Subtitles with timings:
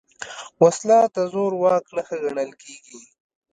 [0.63, 2.99] وسله د زور واک نښه ګڼل کېږي